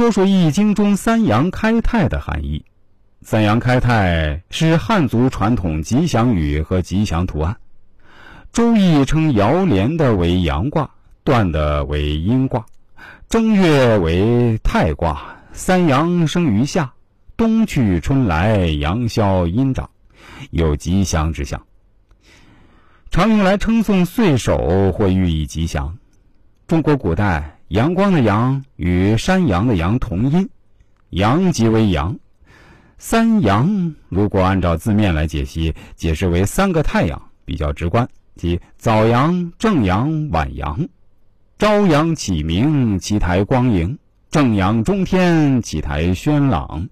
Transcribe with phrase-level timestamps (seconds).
[0.00, 2.64] 说说《易经》中三阳开泰的含义。
[3.20, 7.58] 三阳开泰是汉族传统吉祥语和吉祥图案。
[8.50, 10.88] 《周易》称爻连的为阳卦，
[11.22, 12.64] 断的为阴卦。
[13.28, 16.94] 正月为泰卦，三阳生于夏，
[17.36, 19.90] 冬去春来，阳消阴长，
[20.50, 21.60] 有吉祥之象。
[23.10, 25.98] 常用来称颂岁首或寓意吉祥。
[26.66, 30.48] 中国古代阳光的阳与山羊的羊同音，
[31.10, 32.18] 阳即为阳。
[32.98, 40.88] 三阳如果按照字面来解析，解释为三个太阳，比较直观，即早阳、正阳、晚阳。
[41.60, 43.96] 朝阳启明，其台光盈；
[44.32, 46.88] 正阳中天，其台轩朗；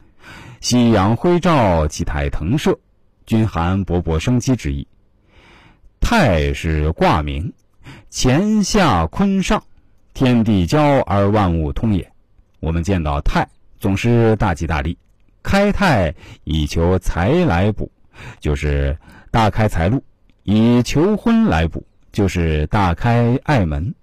[0.61, 2.79] 夕阳辉照，其台腾射，
[3.27, 4.87] 均含勃勃生机之意。
[6.01, 7.53] 泰是卦名，
[8.13, 9.61] 乾下坤上，
[10.19, 12.11] 天地交而万物通也。
[12.59, 14.99] 我们见到泰，总是大吉大利。
[15.45, 17.89] 开泰以求财来补，
[18.41, 18.99] 就是
[19.31, 20.01] 大开财路；
[20.43, 23.95] 以求婚来补，就是大开爱门。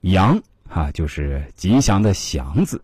[0.00, 2.82] 阳啊，就是吉祥的祥字。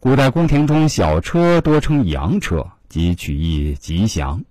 [0.00, 4.42] 古代宫廷中小车多称羊车，即取意吉祥。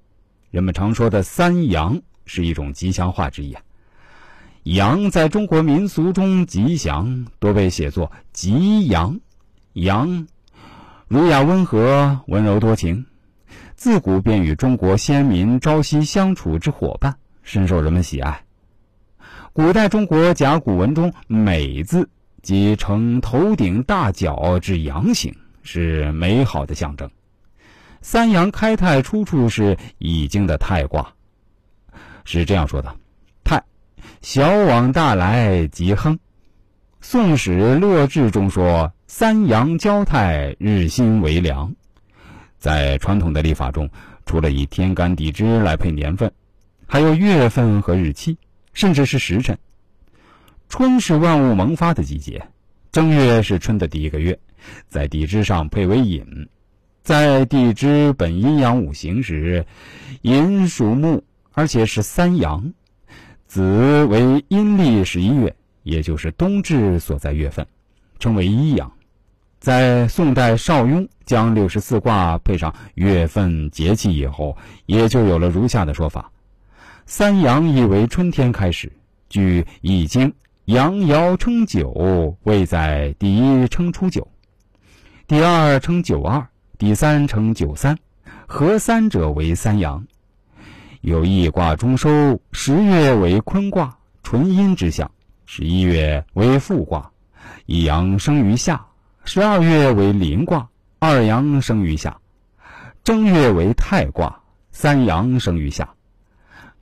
[0.51, 3.63] 人们常说的三阳是一种吉祥话之一啊。
[4.63, 9.19] 羊在中国民俗中吉祥多被写作吉羊”。
[9.73, 10.27] 羊。
[11.07, 13.05] 儒雅温和、温柔多情，
[13.75, 18.45] 自古便与中国先民朝夕相处之伙伴，深受人们喜爱。
[19.51, 22.09] 古代中国甲骨文中“美”字，
[22.41, 27.09] 即呈头顶大角之阳形，是美好的象征。
[28.01, 31.13] 三阳开泰出处是《易经》的泰卦，
[32.23, 32.95] 是这样说的：“，
[34.21, 36.15] 小往大来，吉亨。”
[37.01, 38.91] 《宋史·乐志》中说。
[39.13, 41.75] 三阳交泰，日新为良。
[42.57, 43.89] 在传统的历法中，
[44.25, 46.31] 除了以天干地支来配年份，
[46.87, 48.37] 还有月份和日期，
[48.71, 49.57] 甚至是时辰。
[50.69, 52.41] 春是万物萌发的季节，
[52.93, 54.39] 正月是春的第一个月，
[54.87, 56.47] 在地支上配为寅。
[57.03, 59.65] 在地支本阴阳五行时，
[60.21, 61.21] 寅属木，
[61.51, 62.71] 而且是三阳。
[63.51, 65.53] 子为阴历十一月，
[65.83, 67.67] 也就是冬至所在月份，
[68.17, 68.89] 称为一阳。
[69.59, 76.31] 在宋代邵雍将六十四卦配上月份节气以后，也就有了如下的说法：
[77.05, 78.89] 三阳意为春天开始。
[79.27, 80.29] 据《易经》，
[80.63, 84.25] 阳爻称九，位在第一称初九，
[85.27, 86.47] 第二称九二，
[86.77, 87.97] 第三称九三，
[88.47, 90.07] 合三者为三阳。
[91.01, 95.07] 有一卦中收，十月为坤卦，纯阴之象；
[95.47, 97.11] 十一月为复卦，
[97.65, 98.85] 一阳生于夏。
[99.25, 100.69] 十二月为临卦，
[100.99, 102.11] 二阳生于夏；
[103.03, 105.89] 正月为太卦，三阳生于夏。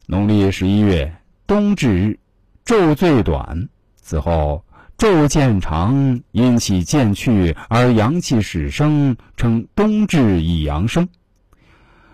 [0.05, 1.15] 农历十一月，
[1.47, 2.19] 冬至日，
[2.65, 4.65] 昼最短，此后
[4.97, 11.07] 昼渐长，阴气渐去，而阳气始生，称冬至一阳生。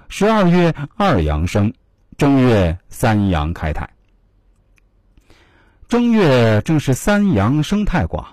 [0.07, 1.73] 十二月二阳生，
[2.17, 3.89] 正月三阳开泰。
[5.89, 8.25] 正月正是三阳生太卦。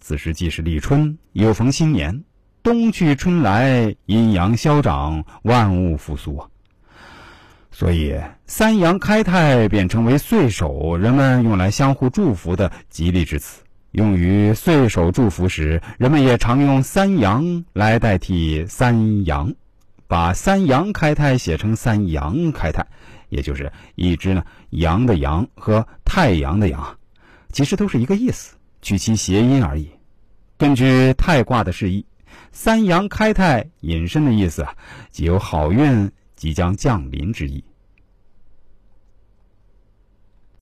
[0.00, 2.24] 此时既是立春，又逢新年，
[2.62, 6.46] 冬去春来，阴阳消长，万物复苏啊！
[7.70, 13.62] 所以三阳开泰便成为岁首人们用来相互祝福的吉利之词。
[13.92, 19.54] 用于岁首祝福时，人们也常用三阳来代替三阳，
[20.12, 22.86] 把三阳开泰写成三阳开泰，
[23.30, 26.98] 也就是一只呢阳的阳和太阳的阳，
[27.50, 28.54] 其实都是一个意思。
[28.82, 29.88] 取其谐音而已。
[30.58, 32.04] 根据太卦的示意，
[32.52, 34.74] 三阳开泰引申的意思啊，
[35.10, 37.64] 即有好运即将降临之意。